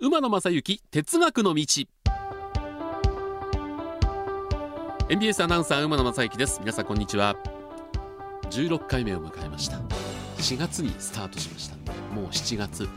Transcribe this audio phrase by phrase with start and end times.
[0.00, 1.66] 馬野正幸哲学の道。
[5.08, 6.60] NBS アナウンサー馬野正幸です。
[6.60, 7.34] 皆さんこんにちは。
[8.48, 9.78] 16回目を迎えました。
[10.36, 11.76] 4月にスタートしました。
[12.14, 12.88] もう7月。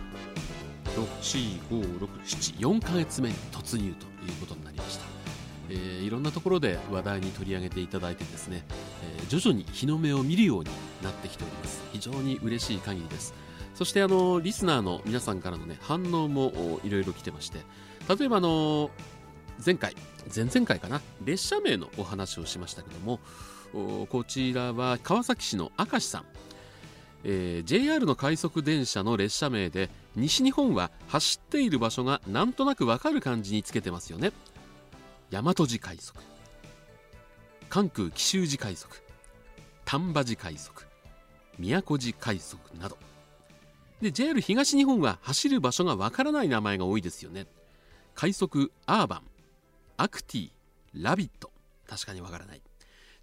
[0.96, 5.06] 64567ヶ月目に突入ということになりました。
[5.70, 8.64] えー、いろんなところで話題に取り上げていただいてですね、
[9.02, 10.70] え、徐々に日の目を見るように
[11.04, 11.82] なってきております。
[11.92, 13.34] 非常に嬉しい限りです。
[13.76, 17.60] そしてあのリスナーの皆さんからのね反応もいろいろ来てまして。
[18.10, 18.92] 例えばあの
[19.64, 19.96] 前回
[20.34, 23.20] 前々回かな列車名のお話をしましたけども
[24.08, 26.26] こちらは川崎市の明石さん、
[27.24, 34.32] えー、JR の快速電車の列車名で西日本は走っている場所がなんとなくわかる感じにつけてますよね。
[35.30, 36.20] 大和路快速。
[37.72, 39.02] 関空紀州路快速
[39.86, 40.74] 丹波路快速
[41.58, 42.98] 宮古路快速など。
[44.02, 47.48] で JR 東日本は走る場所がわからない名前が多いですよね。
[48.14, 49.22] 快速アーバン
[49.96, 50.50] アクティ
[50.94, 51.50] ラビット。
[51.88, 52.62] 確かにわからない。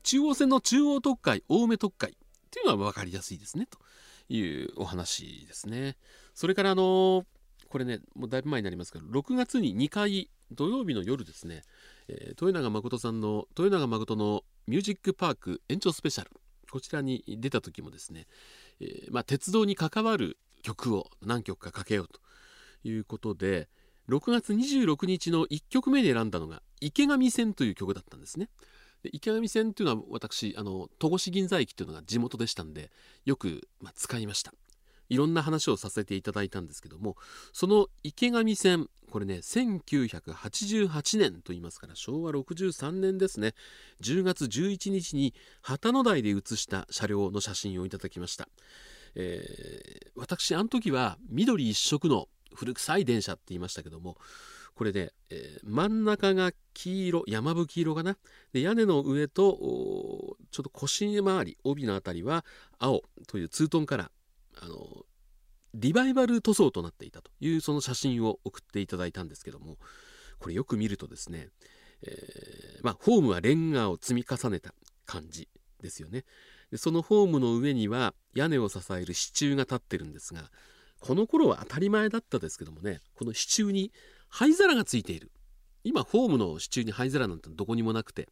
[0.03, 2.13] 中央線の中央特快青梅特快。
[2.13, 2.15] っ
[2.51, 3.67] ていうのは分かりやすいですね。
[3.67, 3.79] と
[4.33, 5.99] いうお話ですね。
[6.35, 7.27] それからあの
[7.69, 11.63] これねもうだいぶ前になりますけど6月に2回土曜日の夜ですね、
[12.09, 16.31] えー、豊永誠さんの豊永誠のミュージックパーク延長スペシャル
[16.71, 18.27] こちらに出た時もですね、
[18.81, 22.21] えー、まあ、鉄道に関わる曲を何曲かかけようと
[22.89, 23.69] いうことで
[24.09, 28.49] 6月26日の1曲目で選んだのが「池上線」という曲だったんですね。
[29.03, 32.91] で池上線というのは私あの戸越銀座駅というのが地元でしたんで
[33.25, 34.53] よく、まあ、使いました
[35.09, 37.17] いろんな話をさせていただいたんですけども
[37.53, 43.55] その池上線これね1988年と言いますから昭和63年ですね。
[44.03, 48.49] 10月11日に旗の台で写した車両の写真をいただきました、
[49.15, 54.17] えー、私あの時は緑一色の古臭い電車って言いましたけども
[54.75, 58.17] これで、えー、真ん中が黄色山吹色かな。
[58.53, 59.57] で屋根の上と
[60.53, 62.45] ちょっと腰回り帯の辺りは
[62.79, 64.18] 青というツートンカラー。
[64.61, 65.05] あの
[65.75, 69.77] リバイバル塗装となっていたというその写真を送っていただいたんですけども
[70.39, 71.49] これよく見るとですね、
[72.03, 74.73] えー、まあ、ホームはレンガを積み重ねた
[75.05, 75.49] 感じ
[75.83, 76.25] ですよね。
[76.71, 80.51] でそのホームの上には屋根を支える支柱が立ってるんですが
[81.01, 83.91] この頃は当たり前だったですけどもねこの支柱に
[84.29, 85.31] 灰皿がついている。
[85.85, 88.29] 今ホームの支柱に灰皿なんてどこにもなくて、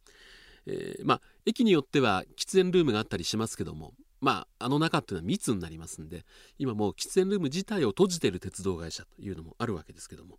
[0.67, 6.25] えー、まあ駅によっては喫煙ルームがあったりしますけどもまあ、あの中っていうのは密になりますんで
[6.57, 10.37] 今もう喫煙ルーム自体を閉じてる鉄道会社というのもあるわけですけども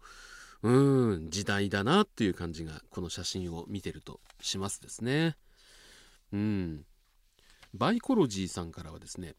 [0.62, 5.36] うん時代だなっていう感じがこの写真を見てるとしますですね。
[6.32, 6.84] うん。
[7.74, 9.34] バイコロジーさんからはですね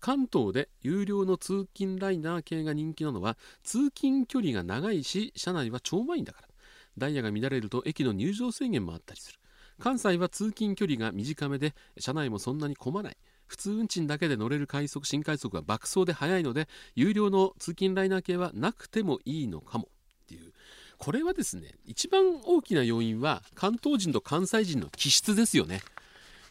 [0.00, 6.48] 関東で有料の通勤ライナー系が人気なのは通勤距離が長いし車内は超満員だから。
[6.96, 9.38] ダイヤが乱れると駅の入場制限もあったりする。
[9.80, 13.16] 関西は通勤距離が短めで車内もそんなに混まない。
[13.46, 19.88] 普通運賃だけで乗れる快速新快速は爆走で速いので有料の通勤ライナー系はなくてもいいのかも。
[20.24, 20.52] っていう。
[20.98, 25.80] これはですね一番大きな要因は関東人と関西人の気質ですよね、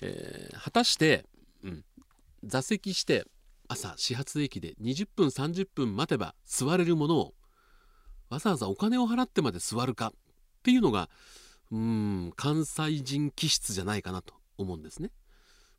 [0.02, 1.26] えー、果たして、
[1.64, 1.84] うん、
[2.44, 3.26] 座席して
[3.68, 7.34] 朝始発駅で20分30分待てば座れるものを
[8.30, 10.12] わざわざお金を払ってまで座るかっ
[10.64, 11.10] ていうのが
[11.72, 15.10] うん関西人気質じゃないかなと思うんですね。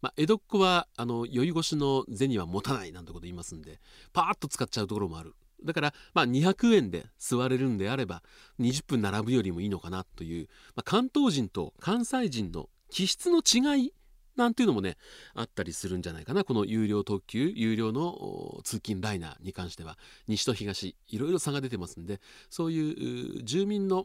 [0.04, 3.81] まあ、江戸っ子はあの酔い越しの銭は持たないなんてこと言いますんで
[4.12, 5.34] パーッと使っちゃうところもある
[5.65, 8.22] だからまあ200円で座れるんであれば
[8.60, 13.94] 20分並ぶよりもいいのかなという、まあ、関東人と関西人の気質の違い
[14.37, 14.98] なんていうのもね
[15.32, 19.97] あったりするんじゃないかなこの有料特急有料の通勤ライナーに関しては
[20.28, 22.20] 西と東いろいろ差が出てますんで
[22.50, 24.04] そういう住民の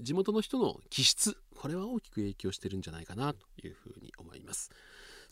[0.00, 4.70] 地元の人の気質これは大きく影響してるんじゃないかなというふうに思います。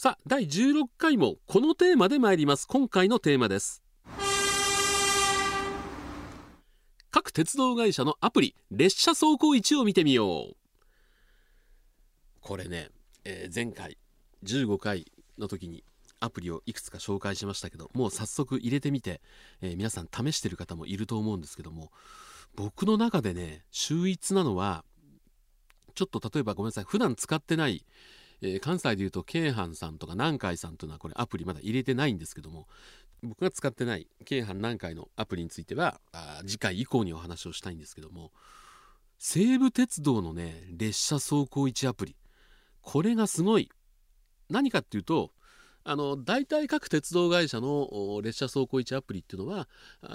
[0.03, 2.67] さあ第16回もこのテーマで参ります。
[2.67, 3.83] 今回のテーマです。
[7.11, 10.57] 各鉄道会社のアプリ列車走行位置を見てみよう。
[12.41, 12.89] これね、
[13.27, 13.99] えー、前回
[14.43, 15.05] 15回
[15.37, 15.85] の時に
[16.19, 19.21] アプリをいくつか紹介しましたけどもう早速入れてみて、
[19.61, 21.91] えー、皆さん試してる方もいると思うんですけども
[22.57, 24.83] 僕の中でね秀逸なのは
[25.95, 27.85] ちょっと例えばごめんなさい普段使ってない
[28.43, 32.67] えー、関西でいうと京阪さんとか南海さんというのはこれアプリまだ入れてないんですけども
[33.23, 38.33] 僕が使ってない京阪南海のアプリについてはあ次回以降にお話をしたいんですけども
[39.19, 42.17] 西武鉄道のね列車走行位置アプリ
[42.81, 43.71] これがすごい
[44.49, 45.33] 何かっていうと
[45.83, 49.69] あの大体各鉄道会社の列車走行位置アプリっていうのは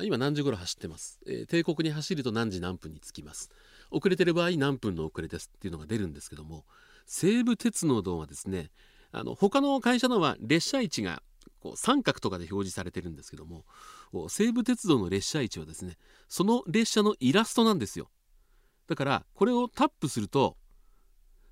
[0.04, 3.50] 今何時頃走ってます、えー、帝国に走ると何時何分に着きます。
[3.92, 6.66] 遅れてる場合何分の遅れですっていうのが出るんですけども
[7.06, 8.72] 西武鉄道はですね
[9.12, 11.22] あの他の会社のは列車位置が
[11.60, 13.66] こう三角とかで表示されてるんですけども
[14.30, 15.98] 西武鉄道の列車位置はですね
[16.28, 18.10] その列車のイラストなんですよ。
[18.88, 20.58] だからこれをタップすると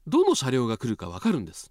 [0.05, 1.69] どの車両が来るか分かるんです。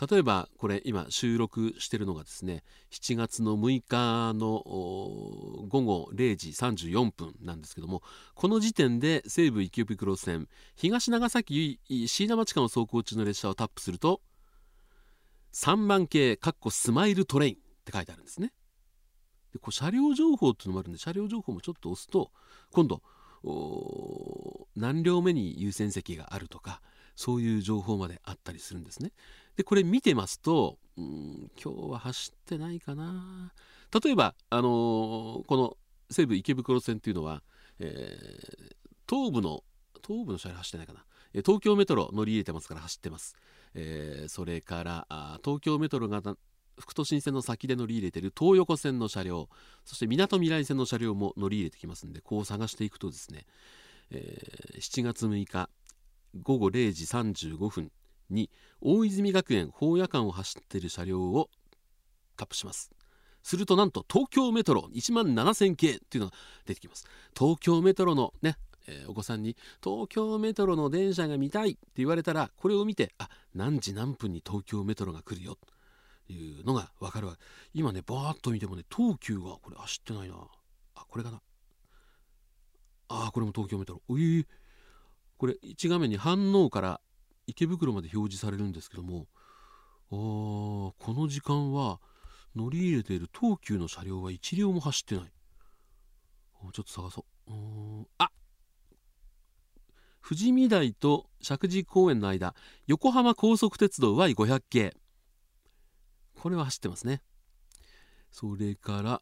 [0.00, 4.62] 例えばこれ今収録してるのがですね7月の6日の
[5.68, 8.02] 午後0時34分なんですけども
[8.34, 14.20] この時点で西武池袋線東長崎椎名町間を走行中の列車をタップすると
[15.52, 18.52] 3番系かっこスマイルトレインって書いてあるんですね。
[19.52, 22.32] でこう車両情報っていうのもあるんで車両情報もちょっと押すと
[22.72, 23.00] 今度
[24.74, 26.80] 何両目に優先席があるとか
[27.16, 29.12] そういう情報まであったりするんですね。
[29.56, 33.52] でこれ見てますとうん今日は走ってないかな。
[34.02, 35.76] 例えば、あのー、この
[36.10, 37.42] 西武池袋線っていうのは、
[37.78, 38.74] えー、
[39.08, 39.62] 東武の
[40.04, 41.04] 東武の車両走ってないかな。
[41.42, 43.34] 東京メトロ乗り入れてますから走ってます、
[43.74, 46.22] えー、それからあ東京メトロが
[46.78, 49.48] 副都心線の先で乗り入れてる東横線の車両
[49.84, 53.46] そしてみなとみらい線の車両も乗り入れてきますんでこう探していくとですね、
[54.10, 55.68] えー、7月6日
[56.42, 57.90] 午後0時35分
[58.30, 58.50] に
[58.80, 61.48] 大泉学園宝夜間を走っている車両を
[62.36, 62.90] タップします。
[63.42, 66.36] するとなんと東京メトロ1万7000系っていうのが
[66.66, 67.06] 出てきます。
[67.38, 68.56] 東京メトロのね、
[68.88, 75.56] えー、お子さんに東京メトロの電車が見たいって言われたらこれを見てあ何時何分に東京メトロが来るよ
[76.26, 77.36] というのが分かるわ
[77.74, 80.36] 今ねバーッと見てもね東急がこれ走ってないな。
[80.96, 81.40] あこれかな。
[83.08, 84.00] あこれも東京メトロ。
[84.08, 84.46] えー、
[85.36, 87.00] これ1画面に反応から
[87.46, 89.26] 池袋まで表示されるんですけども
[90.10, 92.00] あこの時間は
[92.54, 95.24] 乗り入れている東急の車両は1両も走ってない。
[96.72, 98.06] ちょっと探そう。
[98.18, 98.30] あ
[100.26, 102.54] 富士見台と石神井公園の間
[102.86, 104.96] 横浜高速鉄道 Y500 系。
[106.40, 107.22] これは走ってますね。
[108.30, 109.20] それから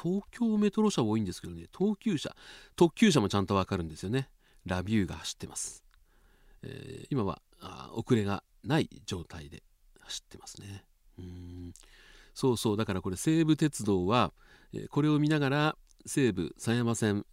[0.00, 2.34] 東京メトロ車多いんですけどね東急車
[2.76, 4.28] 特急車もちゃんとわかるんですよね。
[4.66, 5.84] ラビューが走ってます。
[6.62, 7.40] えー、今は
[7.94, 9.62] 遅れがない状態で
[10.00, 10.84] 走ってますね。
[11.18, 11.72] うん。
[12.34, 14.32] そうそうだからこれ西武鉄道は、
[14.72, 15.76] えー、これを見ながら
[16.06, 17.26] 西武狭山線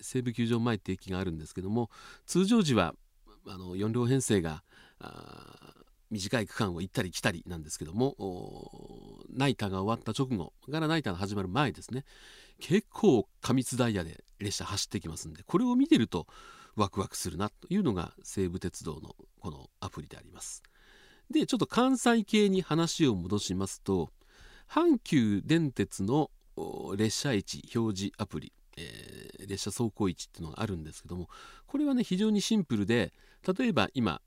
[0.00, 1.90] 西武球場前って駅があるんですけども
[2.26, 2.94] 通常時は
[3.46, 4.62] あの4両編成が
[6.10, 8.14] 短い区間を行ったり来たりなんですけども
[9.32, 12.04] ナイターが終わった直後からナイターが始まる前ですね
[12.60, 16.26] 結構過密ダイヤで列車走ってきますんでこれを見てると
[16.76, 20.62] ワクワクするなというのが西武鉄道のこのアプリであります。
[21.30, 24.10] でちょっと関西系に話を戻しますと
[24.68, 26.30] 阪急電鉄の
[26.96, 31.28] 列車位置表示アプリ、えー、列車走行位置っていうのがあるんですけども
[31.66, 33.12] これはね非常にシンプルで
[33.46, 34.20] 例えば今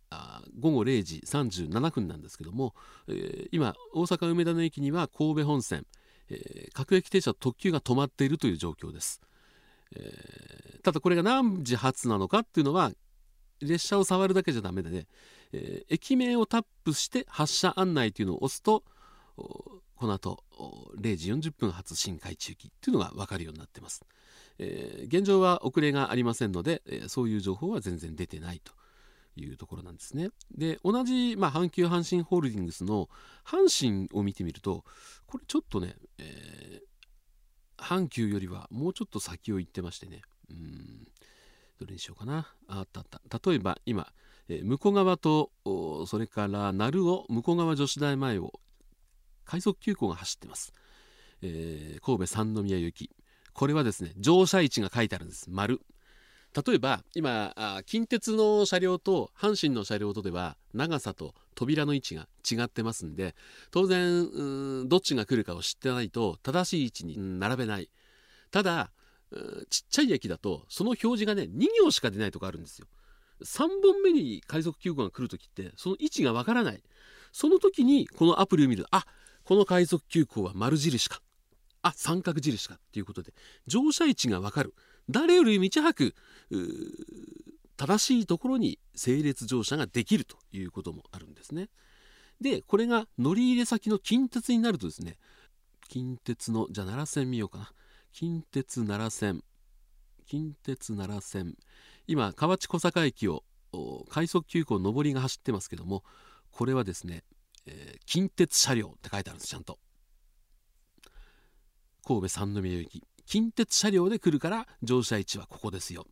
[0.60, 2.74] 午後0時37分なんですけども、
[3.08, 5.86] えー、今大阪梅田の駅には神戸本線、
[6.30, 9.22] えー、各駅停車特急が止まっているという状況です。
[9.96, 12.92] えー、ただこれが何時発なのかっていうのは
[13.62, 15.08] 列車を触るだけじゃダメでね、
[15.54, 18.84] えー、駅名をタップして発車案内というのを押すと
[19.36, 20.44] この後
[21.00, 24.04] 0時40分発新海中期っていうのが分かるようになってます、
[24.60, 28.74] えー、現状は遅れがありませんので、えー、そういう情報は全然出てないと
[29.36, 30.30] いうところなんですね。
[30.52, 33.10] で同じ、まあ、阪急阪神ホールディングスの
[33.46, 34.84] 阪神を見てみると
[35.26, 36.86] これちょっとね、えー
[37.78, 40.22] 阪急よりはもうちょっと先を行ってましてね。
[40.50, 41.08] うん。
[41.80, 42.54] どれにしようかな。
[42.68, 43.50] あったあった。
[43.50, 44.08] 例えば今、
[44.48, 45.52] えー、向こう側と
[46.08, 48.54] それから鳴尾向こう側女子大前を
[49.44, 50.74] 快速急行が走ってます、
[51.42, 53.12] えー、神戸三宮行き。
[53.54, 55.50] これはですね乗車位置が書いてあるんです。
[55.50, 55.82] 丸。
[56.56, 57.54] 例えば今
[57.86, 63.36] 近鉄の車両と阪神の車両とでは長さと扉の位置が違ってますんで
[63.72, 67.90] 当然どっちが来るかを知ってないと正しい位置に並べない。
[68.52, 68.92] ただ
[69.70, 72.88] ちっちゃい駅だとその表示がね2行しか出ないとこあるんですよ。
[73.44, 76.82] 3本目に快速急行が来る時ってその位置がわからない。
[77.34, 79.06] その時にこのアプリを見るとあ
[79.44, 81.20] この快速急行は丸印か。
[81.82, 82.76] あ三角印か。
[82.76, 83.34] っていうことで
[83.68, 84.74] 乗車位置がわかる。
[85.10, 86.16] 誰より道早く
[87.78, 91.70] 正しいところに整列乗車ができるということもあるんですね。
[92.42, 95.18] でこれが乗り入れ先の近鉄になるとですね
[95.88, 97.72] 近鉄のじゃあ奈良線見ようかな。
[98.12, 99.44] 近鉄奈良線。
[100.26, 101.56] 近鉄奈良線。
[102.08, 103.44] 今河内小坂駅を
[104.10, 106.04] 快速急行上りが走ってますけども
[106.52, 107.24] これはですね、
[107.66, 109.80] えー、近鉄車両って書いてあるんですちゃんと。
[112.06, 116.06] 神戸三宮行き近鉄車両で来るから乗車位置はここですよ。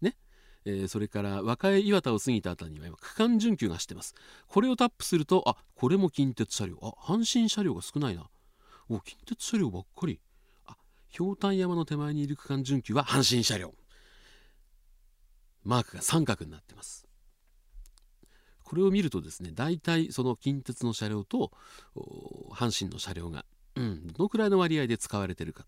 [0.00, 0.16] ね。
[0.64, 4.14] えー、それから和歌岩田を過ぎた辺りには今区間準急が走ってます。
[4.46, 6.78] これをタップするとあこれも近鉄車両。
[6.82, 8.28] あ阪神車両が少ないな。
[8.88, 10.20] お近鉄車両ばっかり。
[10.66, 10.76] あ
[11.08, 13.74] ひょうたん山の手前にいる区間準急は阪神車両。
[15.64, 17.06] マークが三角になってます。
[18.62, 21.52] これを見るとですね大体その近鉄の車両と
[22.50, 23.44] 阪神の車両が、
[23.76, 25.66] うん、どのくらいの割合で使われてるか。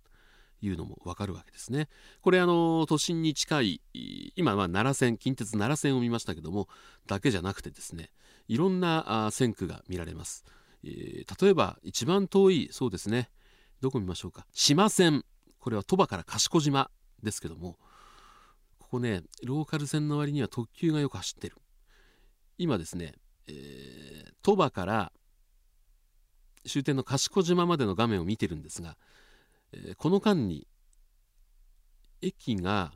[0.61, 1.88] いうのも分かるわけですね。
[2.21, 3.81] これあの都心に近い
[4.37, 6.69] 今は奈良線近鉄奈良線を見ましたけども
[7.07, 8.11] だけじゃなくてですね
[8.49, 10.45] いろんな線区が見られます。
[10.85, 13.31] えー、例えば一番遠いそうですね
[13.81, 14.47] どこ見ましょうか？
[14.53, 15.25] 島線
[15.59, 16.91] これは鳥羽から賢島
[17.23, 17.79] ですけども
[18.79, 21.57] ここねローカル線の割には特急がよく走ってる
[22.59, 23.15] 今ですね、
[23.47, 25.12] えー、鳥羽から
[26.67, 28.97] 終点の賢島までの画面を見てるんですが、
[29.73, 30.67] え、この間に
[32.21, 32.93] 駅が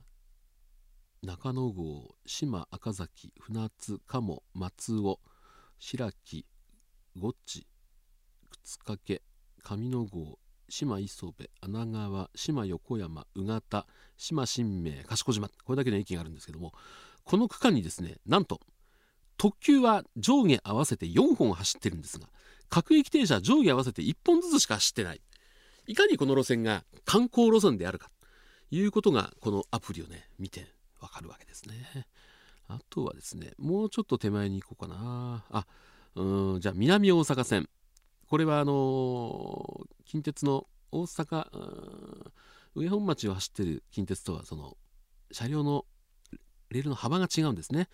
[1.23, 5.21] 中野郷島赤崎船津鴨松尾
[5.79, 6.47] 白木
[7.17, 7.67] 五地
[8.65, 9.21] 靴掛
[9.63, 10.39] 上野郷
[10.69, 13.87] 島磯部穴川島横山宇方
[14.17, 16.73] 島新名賢島これだけの駅があるんですけども
[17.25, 18.61] この区間にですねなんと
[19.37, 22.27] 特急は上下合わせて4本走ってるんですが
[22.69, 25.21] 各駅停車上下合わせて1本ずつしか走ってない
[25.87, 28.09] いかにこの路線が観光路線であるか
[28.71, 30.67] ということがこのアプリをね見て
[31.01, 32.07] わかるわけですね。
[32.69, 35.45] あとはですねもうちょっと手前に行こうかな。
[35.51, 35.67] あ
[36.15, 37.69] うんじゃあ南大阪線。
[38.29, 41.47] これはあのー、近鉄の大阪
[42.75, 44.77] 上本町を走ってる近鉄とはその
[45.33, 45.85] 車両の
[46.71, 47.89] レールの幅が違うんですね。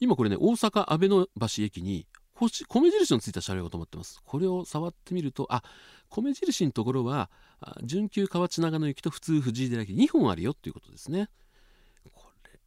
[0.00, 4.20] 今これね大阪阿部の橋駅に星米印のついた車両が止まってます。
[4.24, 5.62] これを触ってみるとあ
[6.08, 7.30] 米印のところは
[7.82, 11.28] 準急河内長野行きと普通藤井寺駅2本あるよっていうことですね
[12.12, 12.58] これ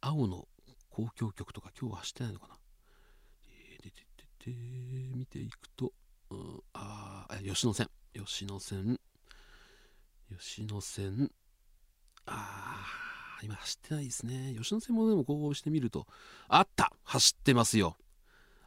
[0.00, 0.46] 青の
[0.90, 2.54] 公共局とか今日は走ってないのかな、
[3.82, 3.94] でで
[4.44, 4.56] でで
[5.16, 5.92] 見ていくと、
[6.30, 8.98] うん、ああ吉野線吉野線
[10.30, 11.30] 吉野線
[12.26, 13.08] ああ
[13.42, 14.54] 今走ってないですね。
[14.58, 16.06] 吉野線もでもこうしてみると、
[16.48, 17.96] あった走ってますよ。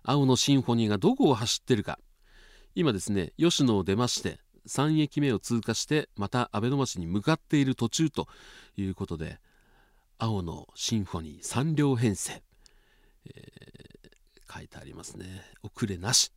[0.04, 2.00] 青のシンフォニーがどこを走ってるか。
[2.76, 8.28] 今ですね、吉野を出まして、3駅目を通過して、また阿部野町に向かっている途中と
[8.78, 9.40] いうことで、
[10.18, 12.42] 青のシンフォニー3両編成、
[13.26, 15.26] えー、書いてありますね。
[15.64, 16.32] 遅れなし。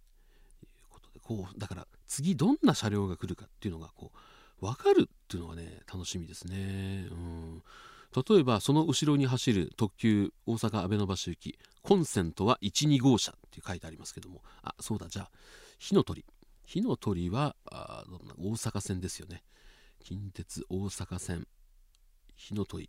[0.61, 4.11] ということで、こう、だから次どんな車両が来るかっていうのが、こ
[4.61, 7.09] う、分かるっていうのがね、楽しみですね。
[7.11, 7.63] うん
[8.15, 15.31] 例えばその後ろに走る特急大阪阿部野橋行きコンセントは12号車って書いてありますけどもあそうだじゃあ
[15.87, 16.25] 火の鳥。
[16.65, 19.43] 火の鳥はあどんな大阪線ですよね。
[20.03, 21.47] 近鉄大阪線。
[22.37, 22.89] 火の鳥。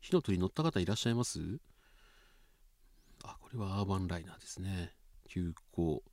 [0.00, 1.40] 火の鳥乗った方いらっしゃいます？
[3.24, 4.94] あこれはアーバンライナーですね。
[5.28, 6.04] 急行、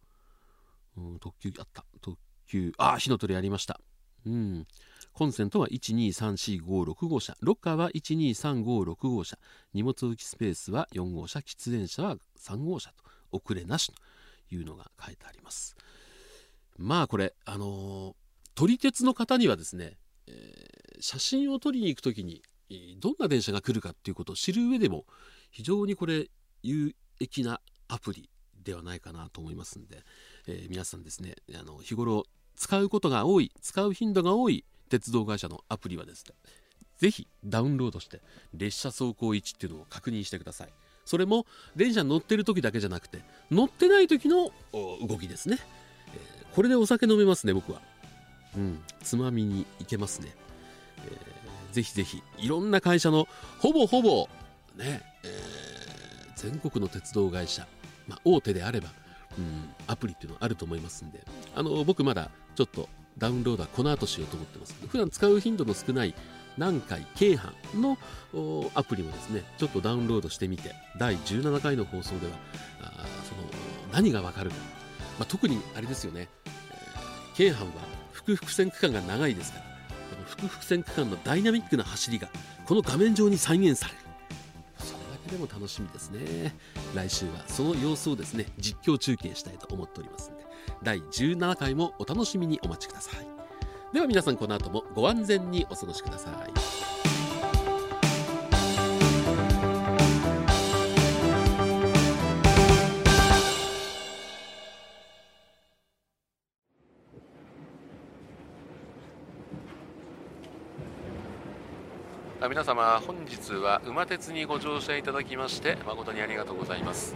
[0.98, 1.86] うん、特急あった。
[2.01, 2.74] 特急。
[2.80, 3.80] あ火の鳥ありました。
[4.25, 4.65] うん。
[5.13, 7.38] コンセントは123456号車。
[7.42, 9.38] ロッカーは12356号車。
[9.75, 11.42] 荷物置きスペースは4号車。
[11.42, 13.04] 喫煙車は3号車と。
[13.32, 13.94] 遅れなしと。
[14.52, 15.75] いうのが書いてあります。
[16.78, 18.16] まあこれあの、
[18.54, 19.98] 撮り鉄の方にはですね、
[20.28, 22.42] えー、写真を撮りに行く時に
[23.00, 25.06] どんな電車が来るかっていうことを知る上でも
[25.52, 26.30] 非常にこれ
[26.64, 28.30] 有益なアプリ
[28.64, 30.04] ではないかなと思いますんで、
[30.48, 32.24] えー、皆さんですねあの日頃
[32.56, 36.36] 使うことが多い使う頻度が多い鉄道会社のアプリはですね
[36.98, 38.22] ぜひダウンロードして
[38.54, 40.74] 列車走行位置っていうのを確認してください。
[41.05, 41.45] それも
[41.75, 43.19] 電車に乗ってる時だけじゃなくて
[43.51, 44.51] 乗ってない時の
[45.07, 45.59] 動きですね、
[46.13, 47.81] えー、これでお酒飲めますね僕は。
[48.55, 50.33] うんつまみに行けますね、
[51.05, 53.27] えー、ぜひぜひいろんな会社の
[53.59, 54.29] ほぼほぼ
[54.77, 57.67] ね、えー、全国の鉄道会社、
[58.07, 58.89] まあ、大手であれば
[59.38, 61.19] うん、アプリっていうのはあると思いますんで
[61.55, 64.75] あの僕まだちょっとダウンロードはこの後しようと思ってます。
[64.88, 66.13] 普段使う頻度の少ない
[66.57, 67.97] 南海京阪の
[68.75, 72.33] アプリもですね、ちょっとダウンロードしてみて、第17回の放送では、
[72.81, 73.41] あその
[73.91, 74.55] 何がわかるか、
[75.19, 77.71] まあ、特にあれですよね、えー、京阪は
[78.12, 82.29] 複々線区間が長いですから、この複々線区間のダイナミックな走りが
[82.65, 84.00] この画面上に再現される。
[84.79, 86.55] それだけでも楽しみですね。
[86.93, 90.45] 来週はその様子をですね、実況中継したいと思っておりますんで、
[90.83, 93.35] 第17回もお楽しみにお待ちください
[93.96, 96.54] では皆さんこの後もご安全にお過ごしください。
[112.50, 117.16] 皆様本日は馬鉄にご乗車いただきまして誠にありがとうございます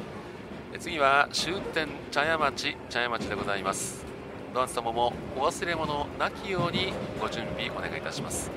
[0.80, 4.09] 次は終点茶屋町茶屋町でございます
[4.53, 6.91] どなた様もお忘れ物なきように
[7.22, 8.50] ご準備お願いいたします。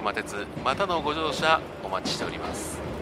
[0.00, 2.93] 馬鉄またのご乗車お待ちしております。